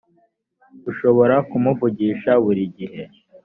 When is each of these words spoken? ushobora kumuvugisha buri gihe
ushobora 0.91 1.35
kumuvugisha 1.49 2.31
buri 2.43 2.63
gihe 2.77 3.03